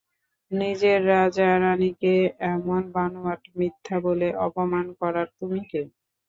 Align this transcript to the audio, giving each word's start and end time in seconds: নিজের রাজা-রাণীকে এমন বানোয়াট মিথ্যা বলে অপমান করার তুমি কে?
নিজের 0.51 0.99
রাজা-রাণীকে 1.09 2.13
এমন 2.53 2.81
বানোয়াট 2.93 3.41
মিথ্যা 3.57 3.97
বলে 4.05 4.27
অপমান 4.47 4.85
করার 4.99 5.27
তুমি 5.37 5.61
কে? 5.69 5.81